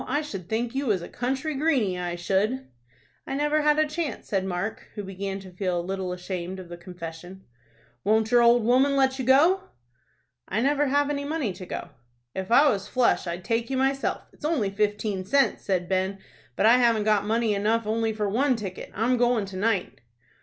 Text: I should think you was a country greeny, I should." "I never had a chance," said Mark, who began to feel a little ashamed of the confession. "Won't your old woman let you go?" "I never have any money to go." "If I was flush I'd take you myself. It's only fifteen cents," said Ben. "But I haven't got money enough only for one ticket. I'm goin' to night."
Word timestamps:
I 0.07 0.23
should 0.23 0.49
think 0.49 0.73
you 0.73 0.87
was 0.87 1.03
a 1.03 1.07
country 1.07 1.53
greeny, 1.53 1.99
I 1.99 2.15
should." 2.15 2.65
"I 3.27 3.35
never 3.35 3.61
had 3.61 3.77
a 3.77 3.85
chance," 3.85 4.29
said 4.29 4.43
Mark, 4.43 4.87
who 4.95 5.03
began 5.03 5.39
to 5.41 5.51
feel 5.51 5.79
a 5.79 5.79
little 5.79 6.11
ashamed 6.11 6.59
of 6.59 6.69
the 6.69 6.75
confession. 6.77 7.43
"Won't 8.03 8.31
your 8.31 8.41
old 8.41 8.63
woman 8.63 8.95
let 8.95 9.19
you 9.19 9.25
go?" 9.25 9.61
"I 10.47 10.59
never 10.59 10.87
have 10.87 11.11
any 11.11 11.23
money 11.23 11.53
to 11.53 11.67
go." 11.67 11.89
"If 12.33 12.49
I 12.51 12.67
was 12.67 12.87
flush 12.87 13.27
I'd 13.27 13.43
take 13.45 13.69
you 13.69 13.77
myself. 13.77 14.23
It's 14.33 14.43
only 14.43 14.71
fifteen 14.71 15.23
cents," 15.23 15.65
said 15.65 15.87
Ben. 15.87 16.17
"But 16.55 16.65
I 16.65 16.77
haven't 16.79 17.03
got 17.03 17.27
money 17.27 17.53
enough 17.53 17.85
only 17.85 18.11
for 18.11 18.27
one 18.27 18.55
ticket. 18.55 18.91
I'm 18.95 19.17
goin' 19.17 19.45
to 19.45 19.55
night." 19.57 20.01